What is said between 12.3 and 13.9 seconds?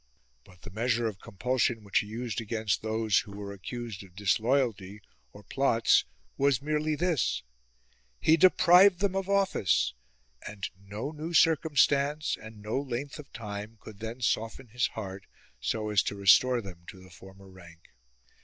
128 LEWIS'S PIETY and no length of time